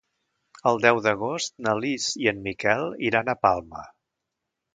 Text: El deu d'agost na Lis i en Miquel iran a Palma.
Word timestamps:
El 0.69 0.79
deu 0.85 1.01
d'agost 1.07 1.53
na 1.67 1.75
Lis 1.81 2.07
i 2.25 2.31
en 2.33 2.41
Miquel 2.49 2.89
iran 3.11 3.31
a 3.31 3.37
Palma. 3.45 3.87